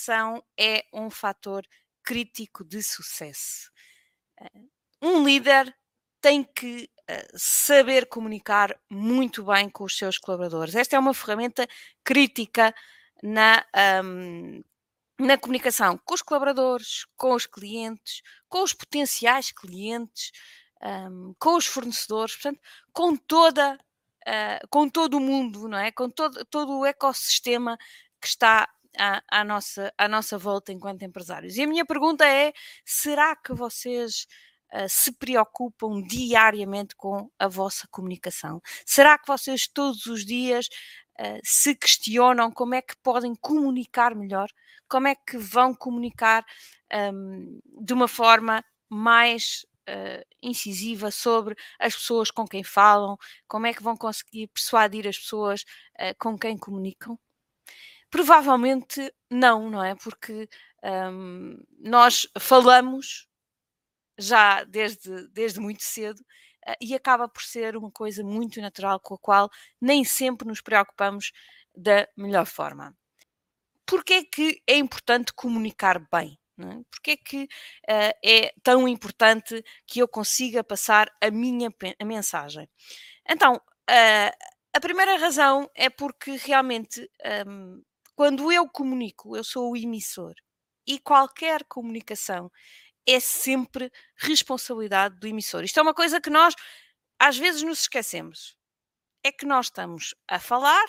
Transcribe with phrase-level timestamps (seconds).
[0.00, 1.66] comunicação é um fator
[2.02, 3.70] crítico de sucesso.
[4.40, 4.60] Eh,
[5.02, 5.74] um líder
[6.20, 10.74] tem que uh, saber comunicar muito bem com os seus colaboradores.
[10.74, 11.66] Esta é uma ferramenta
[12.04, 12.74] crítica
[13.22, 13.64] na,
[14.04, 14.62] um,
[15.18, 20.30] na comunicação com os colaboradores, com os clientes, com os potenciais clientes,
[20.82, 22.60] um, com os fornecedores, portanto,
[22.92, 25.90] com toda, uh, com todo o mundo, não é?
[25.90, 27.78] Com todo, todo o ecossistema
[28.20, 28.68] que está
[29.00, 31.56] à, à, nossa, à nossa volta enquanto empresários.
[31.56, 32.52] E a minha pergunta é:
[32.84, 34.26] será que vocês
[34.74, 38.60] uh, se preocupam diariamente com a vossa comunicação?
[38.84, 40.68] Será que vocês todos os dias
[41.18, 44.50] uh, se questionam como é que podem comunicar melhor?
[44.86, 46.44] Como é que vão comunicar
[47.14, 53.16] um, de uma forma mais uh, incisiva sobre as pessoas com quem falam?
[53.48, 55.64] Como é que vão conseguir persuadir as pessoas
[56.18, 57.18] com quem comunicam?
[58.10, 59.94] Provavelmente não, não é?
[59.94, 60.48] Porque
[60.82, 63.28] um, nós falamos
[64.18, 69.14] já desde, desde muito cedo uh, e acaba por ser uma coisa muito natural com
[69.14, 69.50] a qual
[69.80, 71.32] nem sempre nos preocupamos
[71.74, 72.94] da melhor forma.
[73.86, 76.38] Porquê é que é importante comunicar bem?
[76.56, 76.82] Não é?
[76.90, 82.68] Porquê é que uh, é tão importante que eu consiga passar a minha a mensagem?
[83.28, 87.10] Então, uh, a primeira razão é porque realmente
[87.46, 87.82] um,
[88.20, 90.34] quando eu comunico, eu sou o emissor
[90.86, 92.52] e qualquer comunicação
[93.08, 95.64] é sempre responsabilidade do emissor.
[95.64, 96.54] Isto é uma coisa que nós
[97.18, 98.54] às vezes nos esquecemos.
[99.24, 100.84] É que nós estamos a falar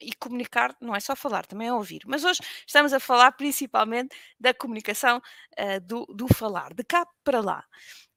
[0.00, 2.00] e comunicar não é só falar, também é ouvir.
[2.04, 5.22] Mas hoje estamos a falar principalmente da comunicação
[5.56, 7.64] uh, do, do, falar, de cá para lá.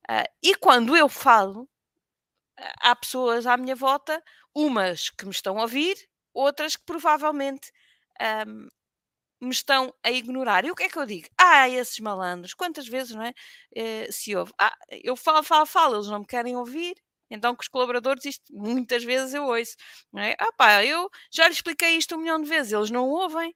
[0.10, 1.66] Uh, e quando eu falo,
[2.60, 4.24] uh, há pessoas à minha volta,
[4.56, 7.72] umas que me estão a ouvir outras que provavelmente
[8.48, 8.68] um,
[9.42, 10.66] me estão a ignorar.
[10.66, 11.28] E o que é que eu digo?
[11.40, 13.34] Ah, esses malandros, quantas vezes, não é?
[13.76, 16.96] Eh, se ouve, ah, eu falo, falo, falo, eles não me querem ouvir.
[17.32, 19.76] Então, com os colaboradores, isto muitas vezes eu ouço,
[20.12, 20.36] não é?
[20.40, 23.56] Ah, pá, eu já lhes expliquei isto um milhão de vezes, eles não ouvem.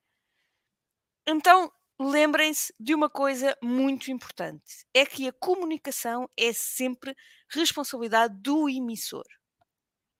[1.27, 7.15] Então, lembrem-se de uma coisa muito importante: é que a comunicação é sempre
[7.49, 9.23] responsabilidade do emissor.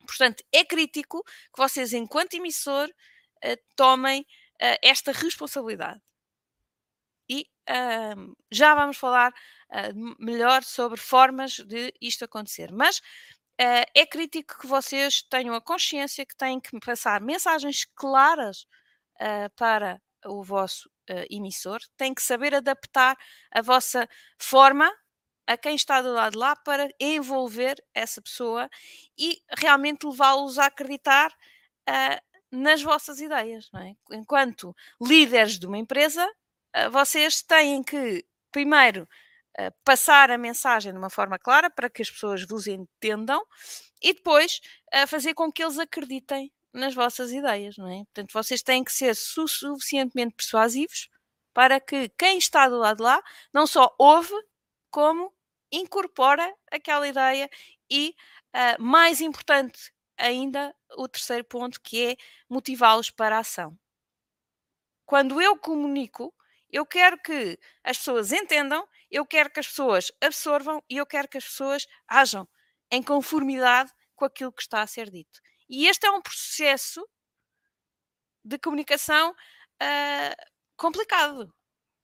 [0.05, 6.01] Portanto, é crítico que vocês, enquanto emissor, uh, tomem uh, esta responsabilidade.
[7.29, 9.33] E uh, já vamos falar
[10.19, 12.71] melhor sobre formas de isto acontecer.
[12.71, 13.01] Mas
[13.57, 18.67] é crítico que vocês tenham a consciência que têm que passar mensagens claras
[19.55, 20.87] para o vosso
[21.27, 23.17] emissor, têm que saber adaptar
[23.51, 24.91] a vossa forma
[25.45, 28.69] a quem está do lado de lá para envolver essa pessoa
[29.17, 31.31] e realmente levá-los a acreditar
[31.89, 33.69] uh, nas vossas ideias.
[33.75, 33.95] É?
[34.15, 39.07] Enquanto líderes de uma empresa, uh, vocês têm que, primeiro,
[39.59, 43.45] uh, passar a mensagem de uma forma clara para que as pessoas vos entendam
[44.01, 44.59] e depois
[45.07, 47.77] fazer com que eles acreditem nas vossas ideias.
[47.77, 48.03] Não é?
[48.03, 51.09] Portanto, vocês têm que ser su suficientemente persuasivos
[51.53, 53.23] para que quem está do lado de lá
[53.53, 54.33] não só ouve,
[54.93, 55.33] como
[55.71, 57.49] incorpora aquela ideia
[57.89, 58.15] e,
[58.55, 62.15] uh, mais importante ainda, o terceiro ponto, que é
[62.47, 63.75] motivá-los para a ação.
[65.03, 66.31] Quando eu comunico,
[66.71, 71.27] eu quero que as pessoas entendam, eu quero que as pessoas absorvam e eu quero
[71.27, 72.47] que as pessoas ajam
[72.91, 75.39] em conformidade com aquilo que está a ser dito.
[75.67, 77.03] E este é um processo
[78.45, 80.35] de comunicação uh,
[80.77, 81.51] complicado,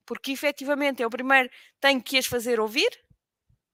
[0.09, 1.47] porque efetivamente eu primeiro
[1.79, 2.89] tenho que as fazer ouvir,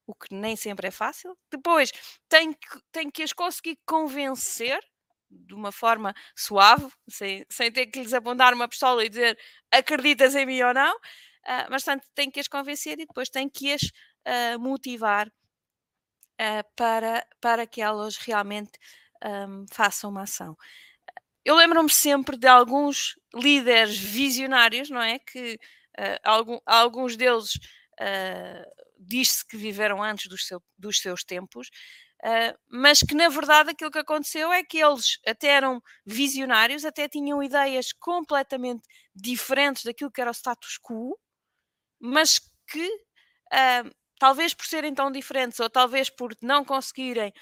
[0.05, 1.33] o que nem sempre é fácil.
[1.49, 1.93] Depois
[2.27, 4.77] tenho que, tenho que as conseguir convencer
[5.31, 9.39] de uma forma suave, sem, sem ter que lhes apontar uma pistola e dizer
[9.71, 13.49] acreditas em mim ou não, uh, mas tanto tenho que as convencer e depois tenho
[13.49, 18.77] que as uh, motivar uh, para, para que elas realmente
[19.23, 20.57] um, façam uma ação.
[21.45, 25.17] Eu lembro-me sempre de alguns líderes visionários, não é?
[25.19, 25.57] Que
[26.23, 27.55] algum, alguns deles
[27.99, 31.69] uh, diz-se que viveram antes dos, seu, dos seus tempos,
[32.23, 37.07] uh, mas que na verdade aquilo que aconteceu é que eles até eram visionários, até
[37.07, 38.83] tinham ideias completamente
[39.13, 41.17] diferentes daquilo que era o status quo,
[41.99, 43.89] mas que uh,
[44.19, 47.33] talvez por serem tão diferentes ou talvez por não conseguirem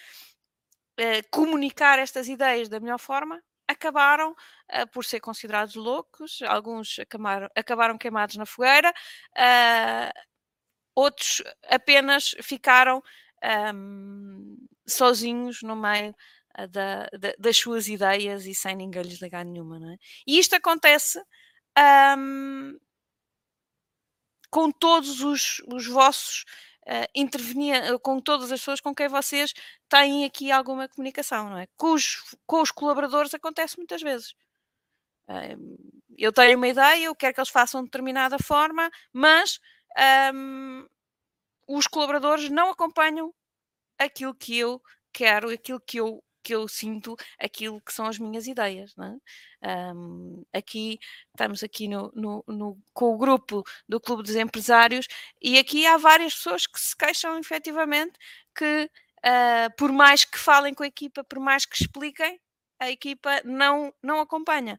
[1.31, 7.97] comunicar estas ideias da melhor forma, acabaram uh, por ser considerados loucos, alguns acabaram, acabaram
[7.97, 10.19] queimados na fogueira, uh,
[10.95, 13.01] outros apenas ficaram
[13.73, 14.57] um,
[14.87, 16.15] sozinhos no meio
[16.57, 19.93] uh, da, da, das suas ideias e sem ninguém lhes ligar nenhuma.
[19.93, 19.97] É?
[20.27, 21.21] E isto acontece
[22.17, 22.77] um,
[24.49, 26.45] com todos os, os vossos
[26.87, 29.53] uh, com todas as pessoas com quem vocês
[29.89, 31.67] têm aqui alguma comunicação, não é?
[31.77, 34.35] Com os, com os colaboradores acontece muitas vezes.
[35.27, 39.59] Uh, eu tenho uma ideia, eu quero que eles façam de determinada forma, mas
[40.33, 40.85] um,
[41.67, 43.33] os colaboradores não acompanham
[43.97, 44.81] aquilo que eu
[45.11, 48.93] quero, aquilo que eu que eu sinto aquilo que são as minhas ideias.
[49.61, 49.93] É?
[49.93, 50.99] Um, aqui
[51.29, 55.07] estamos aqui no, no, no, com o grupo do Clube dos Empresários
[55.41, 58.13] e aqui há várias pessoas que se queixam efetivamente
[58.55, 58.89] que
[59.25, 62.39] uh, por mais que falem com a equipa, por mais que expliquem,
[62.79, 64.77] a equipa não, não acompanha.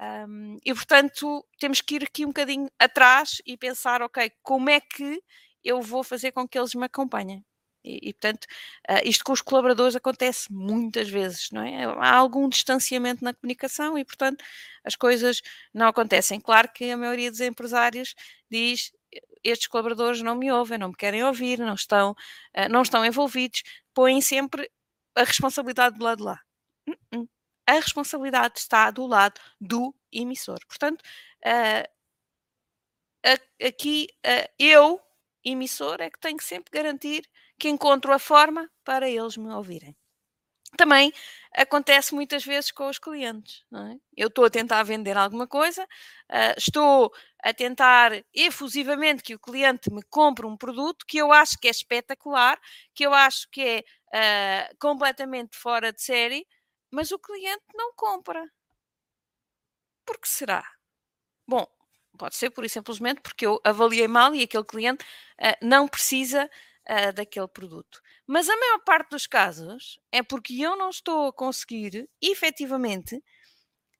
[0.00, 4.80] Um, e portanto temos que ir aqui um bocadinho atrás e pensar, ok, como é
[4.80, 5.22] que
[5.64, 7.44] eu vou fazer com que eles me acompanhem?
[7.86, 8.44] E, e portanto,
[8.90, 11.84] uh, isto com os colaboradores acontece muitas vezes, não é?
[11.84, 14.44] Há algum distanciamento na comunicação e, portanto,
[14.84, 15.40] as coisas
[15.72, 16.40] não acontecem.
[16.40, 18.14] Claro que a maioria dos empresários
[18.50, 18.92] diz
[19.44, 23.62] estes colaboradores não me ouvem, não me querem ouvir, não estão, uh, não estão envolvidos,
[23.94, 24.68] põem sempre
[25.14, 26.40] a responsabilidade do lado de lá.
[26.88, 27.28] Uh -uh.
[27.68, 30.58] A responsabilidade está do lado do emissor.
[30.68, 31.02] Portanto,
[31.44, 31.96] uh,
[33.66, 34.08] aqui
[34.56, 35.00] eu,
[35.44, 39.96] emissor, é que tenho que sempre garantir que encontro a forma para eles me ouvirem.
[40.76, 41.12] Também
[41.54, 43.64] acontece muitas vezes com os clientes.
[43.72, 43.96] É?
[44.16, 47.12] Eu estou a tentar vender alguma coisa, uh, estou
[47.42, 51.70] a tentar efusivamente que o cliente me compre um produto que eu acho que é
[51.70, 52.60] espetacular,
[52.94, 56.46] que eu acho que é uh, completamente fora de série,
[56.90, 58.44] mas o cliente não compra.
[60.04, 60.64] Por que será?
[61.48, 61.66] Bom,
[62.18, 65.04] pode ser por simplesmente porque eu avaliei mal e aquele cliente
[65.40, 66.50] uh, não precisa
[66.88, 68.00] uh, daquele produto.
[68.26, 73.22] Mas a maior parte dos casos é porque eu não estou a conseguir efetivamente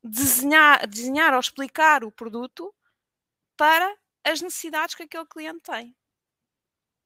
[0.03, 2.75] desenhar, desenhar ou explicar o produto
[3.57, 5.95] para as necessidades que aquele cliente tem.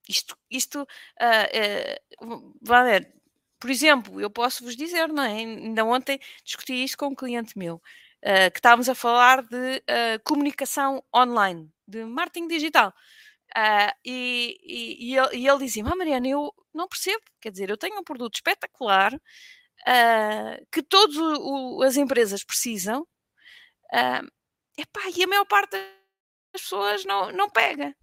[0.09, 3.15] Isto, isto uh, uh, vai ver,
[3.59, 5.37] por exemplo, eu posso vos dizer, não é?
[5.37, 9.83] Ainda ontem discuti isto com um cliente meu, uh, que estávamos a falar de
[10.25, 12.93] comunicação online, de marketing digital.
[13.57, 17.69] Uh, e, e, e, ele, e ele dizia: ah, Mariana, eu não percebo, quer dizer,
[17.71, 21.17] eu tenho um produto espetacular uh, que todas
[21.87, 24.27] as empresas precisam, uh,
[24.79, 27.95] epá, e a maior parte das pessoas não, não pega.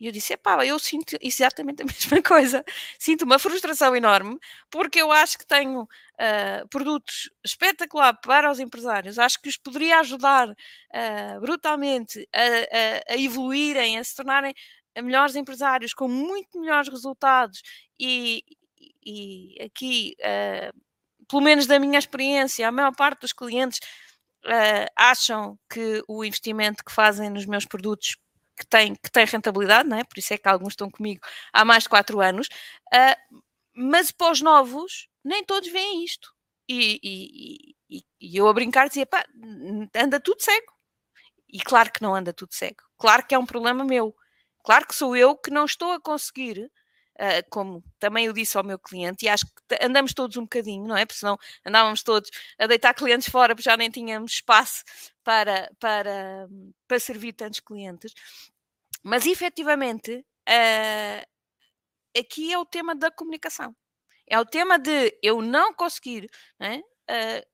[0.00, 2.64] E eu disse: epá, eu sinto exatamente a mesma coisa.
[2.98, 4.38] Sinto uma frustração enorme,
[4.70, 10.00] porque eu acho que tenho uh, produtos espetacular para os empresários, acho que os poderia
[10.00, 10.54] ajudar
[11.40, 14.54] brutalmente a, a, a, evoluírem, a se tornarem
[15.02, 17.62] melhores empresários com muito melhores resultados
[17.98, 18.42] e,
[19.04, 23.78] e aqui, uh, pelo menos da minha experiência, a maior parte dos clientes
[24.44, 28.16] uh, acham que o investimento que fazem nos meus produtos
[28.58, 30.04] que tem, que tem rentabilidade, não é?
[30.04, 31.20] por isso é que alguns estão comigo
[31.52, 32.48] há mais de 4 anos,
[32.94, 33.40] uh,
[33.74, 36.34] mas para os novos, nem todos veem isto.
[36.68, 39.24] E, e, e, e eu a brincar dizia, pá,
[39.94, 40.72] anda tudo cego.
[41.48, 42.82] E claro que não anda tudo cego.
[42.98, 44.14] Claro que é um problema meu.
[44.66, 46.58] Claro que sou eu que não estou a conseguir,
[47.20, 50.84] uh, como também eu disse ao meu cliente, e acho que andamos todos um bocadinho,
[50.88, 51.06] não é?
[51.06, 54.82] Porque senão andávamos todos a deitar clientes fora, porque já nem tínhamos espaço
[55.22, 56.48] para, para,
[56.88, 58.12] para servir tantos clientes.
[59.04, 61.26] Mas efetivamente, uh,
[62.18, 63.72] aqui é o tema da comunicação.
[64.26, 67.46] É o tema de eu não conseguir né, uh,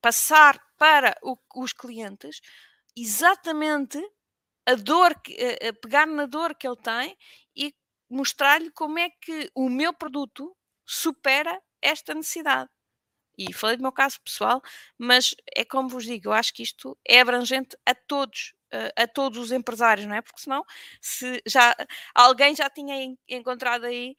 [0.00, 2.40] passar para o, os clientes
[2.96, 4.02] exatamente
[4.66, 7.16] a dor, a, a pegar na dor que ele tem
[7.56, 7.74] e
[8.10, 12.70] mostrar-lhe como é que o meu produto supera esta necessidade.
[13.36, 14.62] E falei do meu caso pessoal,
[14.98, 18.54] mas é como vos digo, eu acho que isto é abrangente a todos,
[18.96, 20.22] a todos os empresários, não é?
[20.22, 20.64] Porque senão,
[21.00, 21.74] se já
[22.14, 22.94] alguém já tinha
[23.28, 24.14] encontrado aí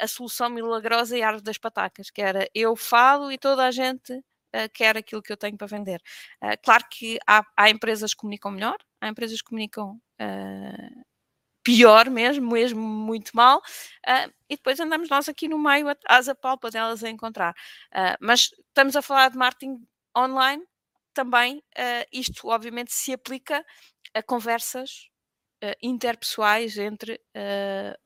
[0.00, 3.72] a solução milagrosa e a árvore das patacas, que era eu falo e toda a
[3.72, 4.22] gente
[4.54, 6.00] uh, quer aquilo que eu tenho para vender.
[6.42, 11.04] Uh, claro que há, há, empresas que comunicam melhor, há empresas que comunicam uh,
[11.62, 13.62] pior mesmo, mesmo muito mal,
[14.50, 17.54] e depois andamos nós aqui no meio, asa palpa delas a encontrar.
[18.20, 19.82] Mas estamos a falar de marketing
[20.14, 20.62] online,
[21.14, 21.62] também
[22.12, 23.64] isto obviamente se aplica
[24.12, 25.08] a conversas
[25.82, 27.18] interpessoais entre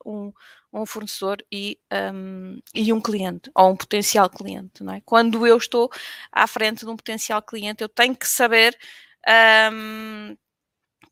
[0.05, 0.31] um,
[0.71, 1.79] um fornecedor e,
[2.13, 4.83] um, e um cliente, ou um potencial cliente.
[4.83, 5.01] Não é?
[5.01, 5.89] Quando eu estou
[6.31, 8.77] à frente de um potencial cliente, eu tenho que saber,
[9.71, 10.37] um,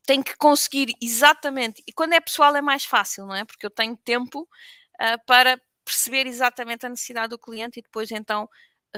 [0.06, 3.44] tenho que conseguir exatamente, e quando é pessoal é mais fácil, não é?
[3.44, 8.48] Porque eu tenho tempo uh, para perceber exatamente a necessidade do cliente e depois então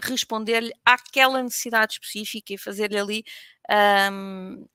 [0.03, 3.25] responder-lhe àquela necessidade específica e fazer-lhe ali
[4.13, 4.67] um,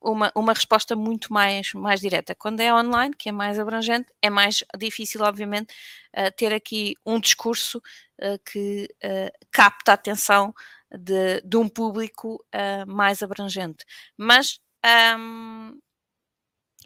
[0.00, 2.34] uma, uma resposta muito mais, mais direta.
[2.34, 5.74] Quando é online, que é mais abrangente, é mais difícil, obviamente,
[6.16, 10.54] uh, ter aqui um discurso uh, que uh, capta a atenção
[10.90, 12.42] de, de um público
[12.86, 13.84] mais abrangente.
[14.16, 14.58] Mas
[15.18, 15.78] um,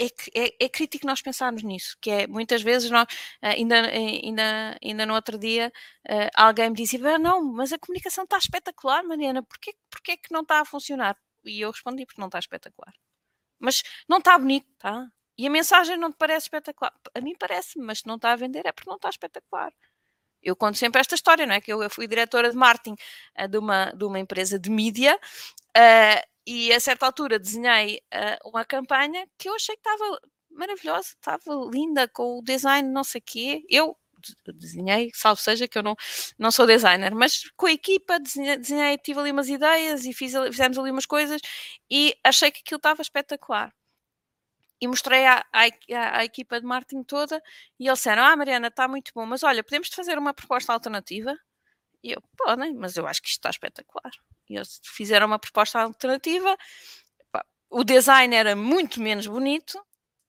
[0.00, 3.06] é, é, é, crítico nós pensarmos nisso, que é muitas vezes nós,
[3.40, 5.72] ainda, ainda, ainda no outro dia,
[6.34, 10.40] alguém me dizia, ah, não, mas a comunicação está espetacular, Mariana, porquê, porquê que não
[10.40, 11.16] está a funcionar?
[11.44, 12.94] E eu respondi, porque não está espetacular.
[13.58, 15.06] Mas não está bonito, tá?
[15.38, 16.92] E a mensagem não te parece espetacular?
[17.14, 19.72] A mim parece-me, mas se não está a vender é porque não está espetacular.
[20.42, 21.60] Eu conto sempre esta história, não é?
[21.60, 22.96] Que eu, fui diretora de marketing
[23.38, 28.48] uh, de, uma, de uma empresa de mídia uh, e a certa altura desenhei uh,
[28.48, 30.20] uma campanha que eu achei que estava
[30.50, 33.64] maravilhosa, estava linda, com o design não sei o quê.
[33.68, 33.96] Eu
[34.54, 35.94] desenhei, salvo seja que eu não,
[36.38, 40.32] não sou designer, mas com a equipa desenhei, desenhei tive ali umas ideias e fiz,
[40.50, 41.40] fizemos ali umas coisas
[41.90, 43.72] e achei que aquilo estava espetacular.
[44.80, 47.40] E mostrei à, à, à equipa de marketing toda
[47.78, 51.36] e eles disseram: Ah, Mariana, está muito bom, mas olha, podemos fazer uma proposta alternativa?
[52.02, 54.12] E eu, podem, mas eu acho que isto está espetacular.
[54.50, 56.56] E eles fizeram uma proposta alternativa.
[57.70, 59.80] O design era muito menos bonito,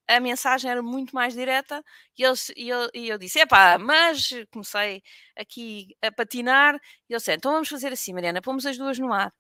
[0.08, 1.84] a mensagem era muito mais direta
[2.18, 5.02] e, eles, e, eu, e eu disse, epá, mas comecei
[5.36, 6.76] aqui a patinar
[7.10, 9.34] e eu disse, então vamos fazer assim, Mariana, pomos as duas no ar.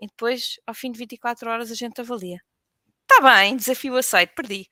[0.00, 2.38] E depois, ao fim de 24 horas, a gente avalia.
[3.02, 4.68] Está bem, desafio aceito, perdi.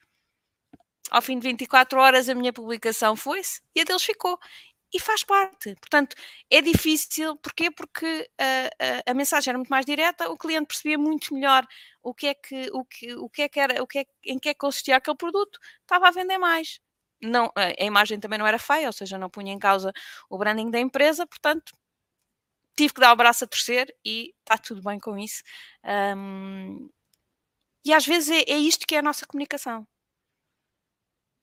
[1.10, 4.38] Ao fim de 24 horas, a minha publicação foi-se e a deles ficou
[4.92, 5.74] e faz parte.
[5.76, 6.16] Portanto,
[6.50, 7.70] é difícil, porquê?
[7.70, 11.66] Porque a, a, a, mensagem era muito mais direta, o cliente percebia muito melhor
[12.04, 14.38] o que é que, o que, o que, é que era, o que é, em
[14.38, 16.80] que é que consistia aquele produto, estava a vender mais.
[17.22, 19.92] Não, a imagem também não era feia, ou seja, não punha em causa
[20.28, 21.72] o branding da empresa, portanto,
[22.76, 25.42] tive que dar o braço a torcer e está tudo bem com isso.
[26.16, 26.88] Um,
[27.84, 29.86] e às vezes é, é isto que é a nossa comunicação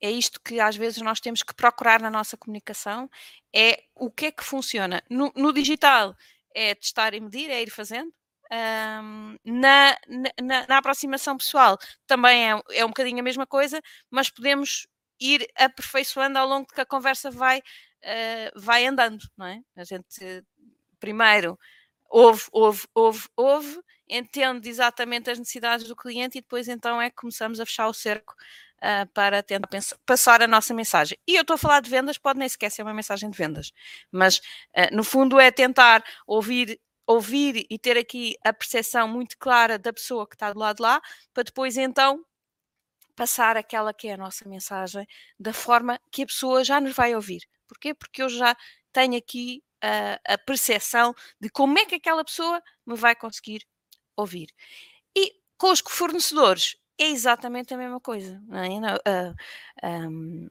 [0.02, 3.10] é isto que às vezes nós temos que procurar na nossa comunicação,
[3.54, 5.04] é o que é que funciona.
[5.10, 6.16] No, no digital
[6.56, 8.12] é testar e medir, é ir fazendo.
[8.52, 9.98] Um, na,
[10.42, 14.88] na, na, aproximação pessoal também é, é um bocadinho a mesma coisa, mas podemos
[15.22, 19.62] ir aperfeiçoando ao longo que a conversa vai, uh, vai andando, não é?
[19.78, 20.44] A gente
[21.00, 21.58] primeiro
[22.10, 27.16] ouve, ouve, ouve, ouve, entende exatamente as necessidades do cliente e depois então é que
[27.16, 28.36] começamos a fechar o cerco
[28.80, 29.70] uh, para tentar
[30.06, 31.18] passar a nossa mensagem.
[31.26, 33.72] E eu estou a falar de vendas, pode nem sequer ser uma mensagem de vendas,
[34.12, 34.38] mas
[34.76, 36.80] uh, no fundo é tentar ouvir
[37.12, 40.84] ouvir e ter aqui a percepção muito clara da pessoa que está do lado de
[40.84, 41.02] lá,
[41.34, 42.26] para depois então
[43.16, 45.06] passar aquela que é a nossa mensagem
[45.40, 47.48] da forma que a pessoa já nos vai ouvir.
[47.68, 47.94] Porquê?
[47.94, 48.56] Porque eu já
[48.92, 53.66] tenho aqui a, a percepção de como é que aquela pessoa me vai conseguir
[54.16, 54.50] ouvir.
[55.16, 58.42] E com os fornecedores é exatamente a mesma coisa.
[58.48, 58.96] Não é?
[58.96, 59.36] uh,
[59.84, 60.50] um,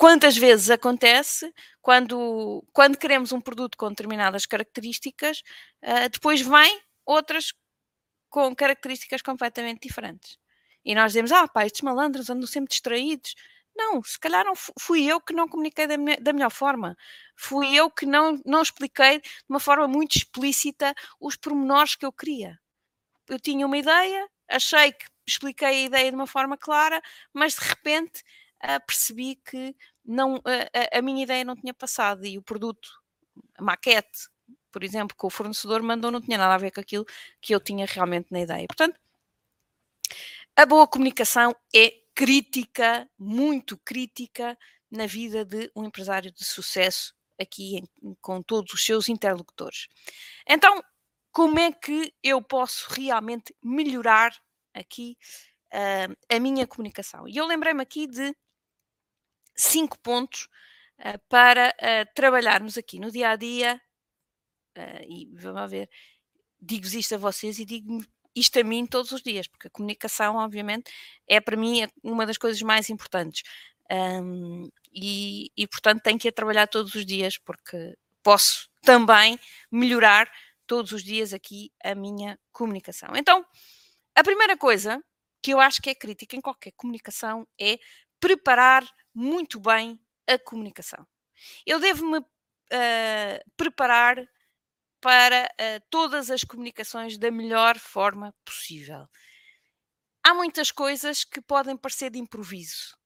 [0.00, 1.52] quantas vezes acontece
[1.82, 5.42] quando, quando queremos um produto com determinadas características,
[5.84, 7.52] uh, depois vem outras
[8.30, 10.38] com características completamente diferentes.
[10.82, 13.34] E nós dizemos, ah pá, estes malandros andam sempre distraídos.
[13.76, 16.96] Não, se calhar não fui eu que não comuniquei da, me da melhor forma.
[17.36, 22.12] Fui eu que não, não expliquei de uma forma muito explícita os pormenores que eu
[22.12, 22.58] queria.
[23.28, 27.02] Eu tinha uma ideia, achei que expliquei a ideia de uma forma clara,
[27.34, 28.22] mas de repente
[28.64, 29.74] uh, percebi que
[30.04, 30.42] não, uh,
[30.92, 32.90] a, minha ideia não tinha passado e o produto,
[33.56, 34.28] a maquete,
[34.70, 37.04] por exemplo, que o fornecedor mandou, não tinha nada a ver com aquilo
[37.40, 38.66] que eu tinha realmente na ideia.
[38.66, 38.98] Portanto,
[40.56, 44.56] a boa comunicação é crítica, muito crítica,
[44.90, 49.86] na vida de um empresário de sucesso aqui em, com todos os seus interlocutores.
[50.46, 50.82] Então,
[51.30, 54.36] como é que eu posso realmente melhorar
[54.74, 55.16] aqui
[55.72, 57.26] uh, a minha comunicação.
[57.28, 58.34] E eu lembrei-me aqui de
[59.60, 60.48] cinco pontos
[60.98, 63.80] uh, para uh, trabalharmos aqui no dia a dia.
[65.08, 65.90] e vamos ver,
[66.60, 70.36] digo isto a vocês e digo isto a mim todos os dias, porque a comunicação,
[70.36, 70.90] obviamente,
[71.26, 73.42] é para mim uma das coisas mais importantes.
[73.90, 79.38] Um, e, e, portanto, tenho que ir trabalhar todos os dias, porque posso também
[79.70, 80.30] melhorar
[80.66, 83.10] todos os dias aqui a minha comunicação.
[83.16, 83.44] Então,
[84.14, 85.02] a primeira coisa
[85.42, 87.78] que eu acho que é crítica em qualquer comunicação é
[88.20, 91.06] preparar muito bem a comunicação.
[91.66, 94.16] Eu devo-me uh, preparar
[95.00, 99.08] para uh, todas as comunicações da melhor forma possível.
[100.22, 102.96] Há muitas coisas que podem parecer de improviso,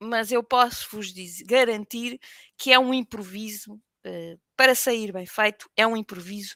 [0.00, 2.20] mas eu posso vos dizer, garantir
[2.56, 6.54] que é um improviso uh, para sair bem feito, é um improviso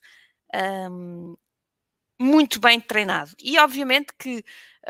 [0.90, 1.36] um,
[2.20, 3.32] muito bem treinado.
[3.42, 4.44] E obviamente que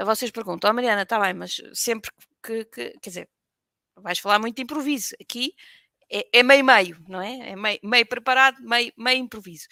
[0.04, 2.10] vocês perguntam, oh, Mariana, está bem, mas sempre
[2.42, 3.28] que, que, quer dizer,
[3.96, 5.14] vais falar muito de improviso.
[5.20, 5.54] Aqui
[6.10, 7.50] é, é meio meio, não é?
[7.50, 9.66] É meio, meio preparado, meio, meio improviso.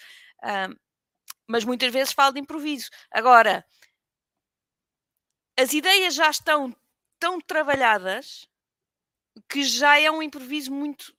[1.47, 2.89] Mas muitas vezes falo de improviso.
[3.11, 3.65] Agora,
[5.57, 6.75] as ideias já estão
[7.19, 8.47] tão trabalhadas
[9.49, 11.13] que já é um improviso muito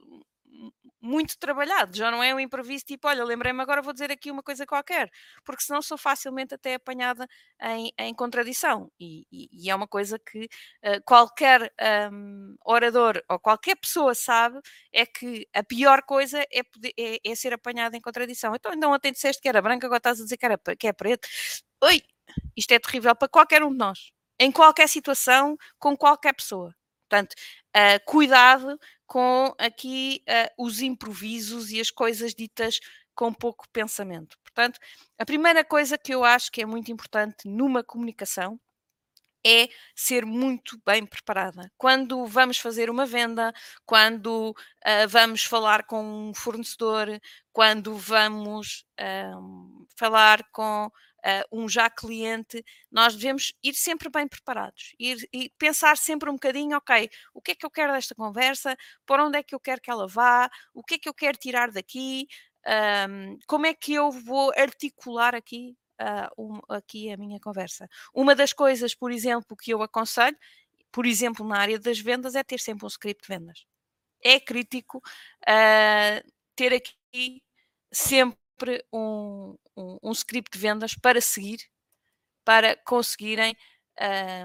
[1.01, 4.43] muito trabalhado, já não é um improviso tipo, olha, lembrei-me agora vou dizer aqui uma
[4.43, 5.11] coisa qualquer,
[5.45, 7.27] porque senão sou facilmente até apanhada
[7.63, 10.45] em, em contradição e, e, e, é uma coisa que
[10.85, 11.73] uh, qualquer
[12.13, 14.61] um, orador ou qualquer pessoa sabe,
[14.93, 18.55] é que a pior coisa é, poder, é, é ser apanhada em contradição.
[18.55, 20.93] Então, ainda ontem disseste que era branco, agora estás a dizer que, era, que é
[20.93, 21.29] preto.
[21.83, 22.03] Oi,
[22.57, 26.75] isto é terrível para qualquer um de nós em qualquer situação, com qualquer pessoa.
[27.09, 27.35] Portanto,
[27.77, 28.79] uh, cuidado
[29.09, 32.79] com aqui uh, os improvisos e as coisas ditas
[33.15, 34.39] com pouco pensamento.
[34.45, 34.79] Portanto,
[35.19, 38.61] a primeira coisa que eu acho que é muito importante numa comunicação
[39.45, 41.73] é ser muito bem preparada.
[41.79, 43.53] Quando vamos fazer uma venda,
[43.87, 47.09] quando uh, vamos falar com um fornecedor,
[47.53, 50.91] quando vamos uh, falar com
[51.25, 56.35] uh, um já cliente, nós devemos ir sempre bem preparados ir, e pensar sempre um
[56.35, 59.61] bocadinho, ok, o que é que eu quero desta conversa, por onde é que eu
[59.61, 62.27] quero que ela vá, o que é que eu quero tirar daqui,
[63.09, 67.89] um, como é que eu vou articular aqui, uh, um, aqui a minha conversa.
[68.15, 70.37] Uma das coisas, por exemplo, que eu aconselho,
[70.91, 73.67] por exemplo, na área das vendas, é ter sempre um script de vendas.
[74.23, 77.43] É crítico uh, ter aqui
[77.93, 81.61] sempre um, um, um, script de vendas para seguir,
[82.45, 83.57] para conseguirem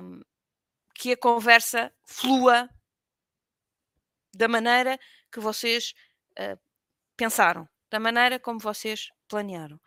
[0.01, 0.21] um,
[0.93, 2.69] que a conversa flua
[4.33, 4.99] da maneira
[5.31, 5.93] que vocês
[6.39, 6.59] uh,
[7.17, 9.79] pensaram, da maneira como vocês planearam.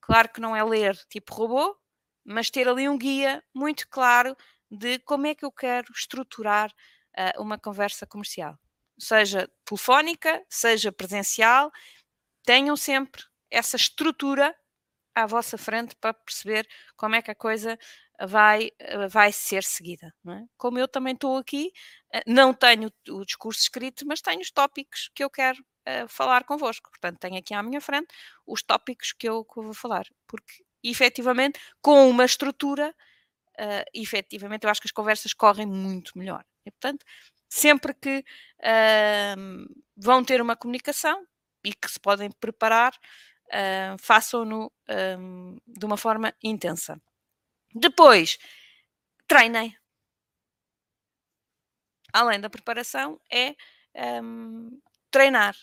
[0.00, 1.76] Claro que não é ler tipo robô,
[2.24, 4.36] mas ter ali um guia muito claro
[4.70, 8.58] de como é que eu quero estruturar uh, uma conversa comercial,
[8.98, 11.70] seja telefónica, seja presencial,
[12.44, 14.54] tenham sempre essa estrutura
[15.22, 17.78] à vossa frente para perceber como é que a coisa
[18.26, 18.70] vai,
[19.10, 20.12] vai ser seguida.
[20.28, 20.44] É?
[20.56, 21.72] Como eu também estou aqui,
[22.12, 26.44] eh, não tenho o discurso escrito, mas tenho os tópicos que eu quero uh, falar
[26.44, 26.90] convosco.
[26.90, 28.08] Portanto, tenho aqui à minha frente
[28.46, 32.94] os tópicos que eu, que eu vou falar, porque efetivamente, com uma estrutura,
[33.58, 36.44] uh, efetivamente, eu acho que as conversas correm muito melhor.
[36.66, 37.04] E, portanto,
[37.48, 38.24] sempre que
[38.60, 41.24] uh, vão ter uma comunicação
[41.64, 42.92] e que se podem preparar,
[43.52, 44.72] uh, façam-no
[45.18, 47.00] um, de uma forma intensa.
[47.74, 48.38] Depois,
[49.26, 49.76] treinem.
[52.12, 53.54] Além da preparação, é
[54.22, 54.80] um,
[55.10, 55.54] treinar.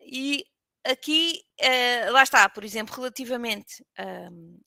[0.00, 0.44] E
[0.84, 3.84] aqui, uh, lá está, por exemplo, relativamente
[4.30, 4.60] um,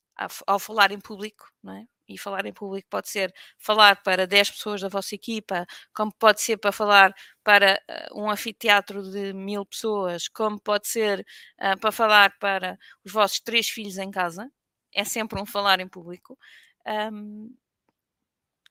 [0.46, 1.86] ao falar em público, não é?
[2.08, 6.40] E falar em público pode ser falar para 10 pessoas da vossa equipa, como pode
[6.42, 7.80] ser para falar para
[8.12, 11.20] uh, um anfiteatro de mil pessoas, como pode ser
[11.60, 14.50] uh, para falar para os vossos três filhos em casa.
[14.94, 16.38] É sempre um falar em público.
[16.86, 17.54] Um,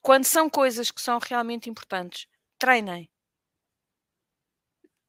[0.02, 2.28] quando são coisas que são realmente importantes,
[2.60, 3.10] treinem.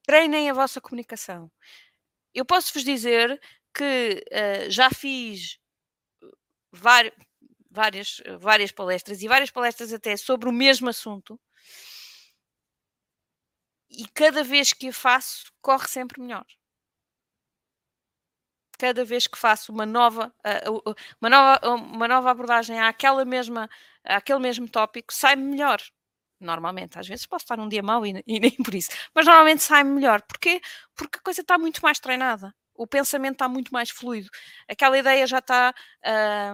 [0.07, 1.51] Treinem a vossa comunicação.
[2.35, 3.41] Eu posso vos dizer
[3.75, 5.59] que uh, já fiz
[6.73, 7.15] vários
[7.75, 11.39] várias, várias palestras e várias palestras até sobre o mesmo assunto.
[13.91, 16.47] E cada vez que a faço, corre sempre melhor.
[18.79, 20.35] Cada vez que faço uma nova,
[21.21, 23.69] uma nova, uma nova abordagem àquela mesma,
[24.05, 25.81] àquele mesmo tópico, sai melhor.
[26.41, 29.63] Normalmente, às vezes posso estar num dia mau e, e nem por isso, mas normalmente
[29.63, 30.23] sai melhor.
[30.23, 30.61] Porquê?
[30.97, 34.29] Porque a coisa está muito mais treinada o pensamento está muito mais fluido.
[34.69, 35.75] Aquela ideia já está.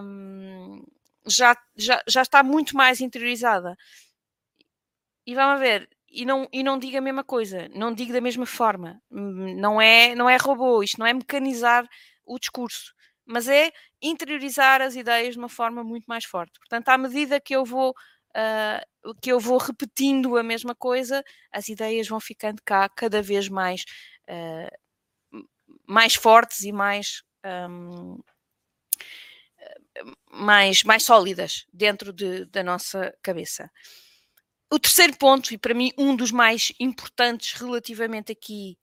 [0.03, 0.83] Hum,
[1.27, 3.75] já, já, já está muito mais interiorizada.
[5.25, 8.45] E vamos ver, e não, e não digo a mesma coisa, não digo da mesma
[8.45, 9.01] forma.
[9.11, 11.87] Hum, não é, não é robô, isto não é mecanizar
[12.25, 12.93] o discurso,
[13.25, 16.59] mas é interiorizar as ideias de uma forma muito mais forte.
[16.59, 21.69] Portanto, à medida que eu vou uh, que eu vou repetindo a mesma coisa, as
[21.69, 23.83] ideias vão ficando cá cada vez mais
[24.29, 25.41] uh,
[25.87, 27.23] mais fortes e mais
[27.69, 28.19] um,
[30.31, 33.69] mais, mais sólidas dentro de, da nossa cabeça.
[34.71, 38.77] O terceiro ponto, e para mim um dos mais importantes relativamente aqui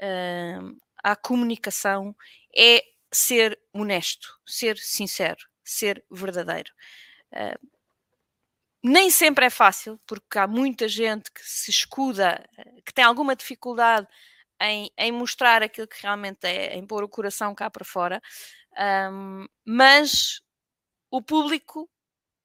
[0.00, 2.16] uh, à comunicação,
[2.56, 6.72] é ser honesto, ser sincero, ser verdadeiro.
[7.32, 7.74] Uh,
[8.82, 12.44] nem sempre é fácil, porque há muita gente que se escuda,
[12.84, 14.06] que tem alguma dificuldade
[14.60, 18.20] em, em mostrar aquilo que realmente é, em pôr o coração cá para fora.
[18.78, 20.40] Um, mas
[21.10, 21.88] o público,